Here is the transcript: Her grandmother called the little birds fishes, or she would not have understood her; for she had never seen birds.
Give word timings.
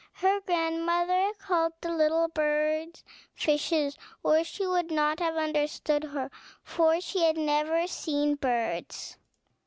Her 0.13 0.39
grandmother 0.47 1.29
called 1.37 1.73
the 1.79 1.91
little 1.91 2.27
birds 2.27 3.03
fishes, 3.35 3.99
or 4.23 4.43
she 4.43 4.65
would 4.65 4.89
not 4.89 5.19
have 5.19 5.35
understood 5.37 6.05
her; 6.05 6.31
for 6.63 6.99
she 6.99 7.21
had 7.21 7.37
never 7.37 7.85
seen 7.85 8.33
birds. 8.33 9.17